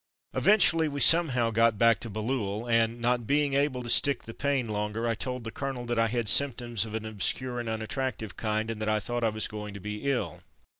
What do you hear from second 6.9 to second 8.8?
an obscure and unattractive kind,